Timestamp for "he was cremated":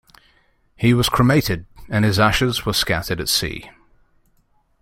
0.75-1.67